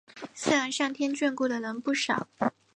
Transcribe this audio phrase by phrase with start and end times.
[0.33, 2.27] 虽然上天眷顾的人不少